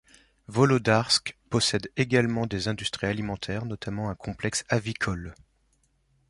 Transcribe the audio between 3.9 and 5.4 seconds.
un complexe avicole.